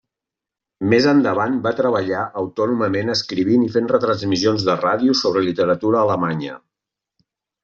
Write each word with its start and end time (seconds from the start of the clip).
Més 0.93 1.07
endavant 1.09 1.59
va 1.67 1.73
treballar 1.79 2.21
autònomament 2.41 3.15
escrivint 3.17 3.67
i 3.67 3.69
fent 3.77 3.91
retransmissions 3.93 4.67
de 4.71 4.77
ràdio 4.85 5.19
sobre 5.21 5.45
literatura 5.51 6.03
alemanya. 6.07 6.59